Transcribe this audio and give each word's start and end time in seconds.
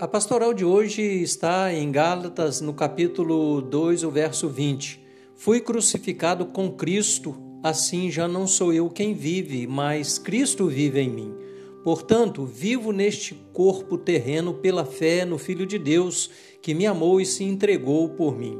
A 0.00 0.06
pastoral 0.06 0.54
de 0.54 0.64
hoje 0.64 1.02
está 1.02 1.74
em 1.74 1.90
Gálatas, 1.90 2.60
no 2.60 2.72
capítulo 2.72 3.60
2, 3.60 4.04
o 4.04 4.10
verso 4.12 4.48
20. 4.48 5.04
Fui 5.34 5.60
crucificado 5.60 6.46
com 6.46 6.70
Cristo, 6.70 7.34
assim 7.64 8.08
já 8.08 8.28
não 8.28 8.46
sou 8.46 8.72
eu 8.72 8.88
quem 8.88 9.12
vive, 9.12 9.66
mas 9.66 10.16
Cristo 10.16 10.68
vive 10.68 11.00
em 11.00 11.10
mim. 11.10 11.34
Portanto, 11.82 12.44
vivo 12.46 12.92
neste 12.92 13.34
corpo 13.52 13.98
terreno 13.98 14.54
pela 14.54 14.84
fé 14.84 15.24
no 15.24 15.36
Filho 15.36 15.66
de 15.66 15.80
Deus, 15.80 16.30
que 16.62 16.74
me 16.74 16.86
amou 16.86 17.20
e 17.20 17.26
se 17.26 17.42
entregou 17.42 18.10
por 18.10 18.38
mim. 18.38 18.56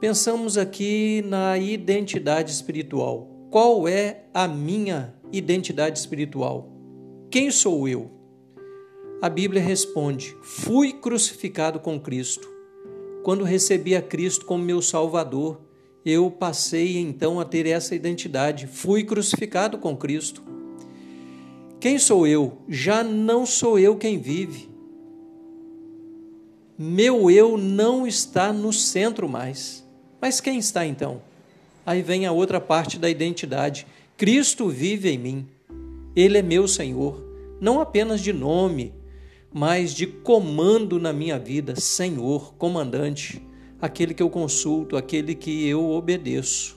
Pensamos 0.00 0.56
aqui 0.56 1.24
na 1.26 1.58
identidade 1.58 2.52
espiritual. 2.52 3.48
Qual 3.50 3.88
é 3.88 4.26
a 4.32 4.46
minha 4.46 5.12
identidade 5.32 5.98
espiritual? 5.98 6.70
Quem 7.32 7.50
sou 7.50 7.88
eu? 7.88 8.12
A 9.20 9.30
Bíblia 9.30 9.62
responde: 9.62 10.36
Fui 10.42 10.92
crucificado 10.92 11.80
com 11.80 11.98
Cristo. 11.98 12.48
Quando 13.22 13.44
recebi 13.44 13.96
a 13.96 14.02
Cristo 14.02 14.44
como 14.44 14.62
meu 14.62 14.82
Salvador, 14.82 15.58
eu 16.04 16.30
passei 16.30 16.98
então 16.98 17.40
a 17.40 17.44
ter 17.44 17.66
essa 17.66 17.94
identidade. 17.94 18.66
Fui 18.66 19.02
crucificado 19.04 19.78
com 19.78 19.96
Cristo. 19.96 20.42
Quem 21.80 21.98
sou 21.98 22.26
eu? 22.26 22.58
Já 22.68 23.02
não 23.02 23.46
sou 23.46 23.78
eu 23.78 23.96
quem 23.96 24.18
vive. 24.18 24.68
Meu 26.78 27.30
eu 27.30 27.56
não 27.56 28.06
está 28.06 28.52
no 28.52 28.70
centro 28.70 29.28
mais. 29.28 29.82
Mas 30.20 30.40
quem 30.40 30.58
está 30.58 30.86
então? 30.86 31.22
Aí 31.86 32.02
vem 32.02 32.26
a 32.26 32.32
outra 32.32 32.60
parte 32.60 32.98
da 32.98 33.08
identidade. 33.08 33.86
Cristo 34.16 34.68
vive 34.68 35.08
em 35.08 35.18
mim. 35.18 35.46
Ele 36.14 36.38
é 36.38 36.42
meu 36.42 36.68
Senhor, 36.68 37.22
não 37.60 37.80
apenas 37.80 38.20
de 38.20 38.32
nome, 38.32 38.94
mas 39.56 39.94
de 39.94 40.06
comando 40.06 40.98
na 40.98 41.14
minha 41.14 41.38
vida, 41.38 41.80
Senhor, 41.80 42.52
comandante, 42.58 43.40
aquele 43.80 44.12
que 44.12 44.22
eu 44.22 44.28
consulto, 44.28 44.98
aquele 44.98 45.34
que 45.34 45.66
eu 45.66 45.92
obedeço. 45.92 46.76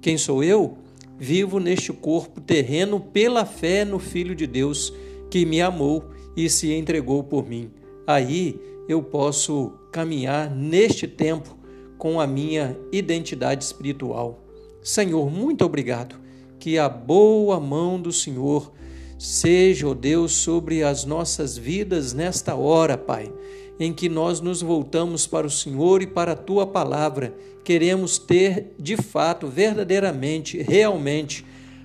Quem 0.00 0.16
sou 0.16 0.42
eu? 0.42 0.78
Vivo 1.18 1.60
neste 1.60 1.92
corpo 1.92 2.40
terreno 2.40 2.98
pela 2.98 3.44
fé 3.44 3.84
no 3.84 3.98
Filho 3.98 4.34
de 4.34 4.46
Deus 4.46 4.94
que 5.30 5.44
me 5.44 5.60
amou 5.60 6.06
e 6.34 6.48
se 6.48 6.72
entregou 6.72 7.22
por 7.22 7.46
mim. 7.46 7.70
Aí 8.06 8.58
eu 8.88 9.02
posso 9.02 9.74
caminhar 9.92 10.50
neste 10.50 11.06
tempo 11.06 11.54
com 11.98 12.18
a 12.18 12.26
minha 12.26 12.78
identidade 12.90 13.62
espiritual. 13.62 14.42
Senhor, 14.82 15.30
muito 15.30 15.66
obrigado. 15.66 16.16
Que 16.58 16.78
a 16.78 16.88
boa 16.88 17.60
mão 17.60 18.00
do 18.00 18.10
Senhor 18.10 18.72
Seja, 19.18 19.88
ó 19.88 19.94
Deus, 19.94 20.32
sobre 20.32 20.82
as 20.82 21.04
nossas 21.04 21.56
vidas 21.56 22.12
nesta 22.12 22.54
hora, 22.54 22.98
Pai, 22.98 23.32
em 23.80 23.92
que 23.92 24.08
nós 24.08 24.40
nos 24.40 24.60
voltamos 24.60 25.26
para 25.26 25.46
o 25.46 25.50
Senhor 25.50 26.02
e 26.02 26.06
para 26.06 26.32
a 26.32 26.36
tua 26.36 26.66
palavra. 26.66 27.34
Queremos 27.64 28.18
ter 28.18 28.74
de 28.78 28.96
fato, 28.96 29.48
verdadeiramente, 29.48 30.62
realmente, 30.62 31.44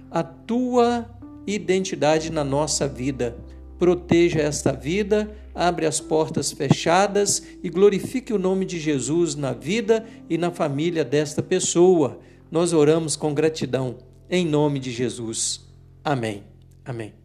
a 0.09 0.23
tua 0.23 1.09
identidade 1.47 2.31
na 2.31 2.43
nossa 2.43 2.87
vida. 2.87 3.37
Proteja 3.79 4.41
esta 4.41 4.73
vida, 4.73 5.31
abre 5.55 5.85
as 5.85 5.99
portas 5.99 6.51
fechadas 6.51 7.41
e 7.63 7.69
glorifique 7.69 8.33
o 8.33 8.37
nome 8.37 8.65
de 8.65 8.79
Jesus 8.79 9.35
na 9.35 9.53
vida 9.53 10.05
e 10.29 10.37
na 10.37 10.51
família 10.51 11.03
desta 11.03 11.41
pessoa. 11.41 12.19
Nós 12.51 12.73
oramos 12.73 13.15
com 13.15 13.33
gratidão, 13.33 13.97
em 14.29 14.45
nome 14.45 14.79
de 14.79 14.91
Jesus. 14.91 15.61
Amém. 16.03 16.43
Amém. 16.85 17.20